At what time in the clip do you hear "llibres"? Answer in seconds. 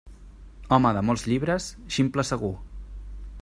1.33-1.67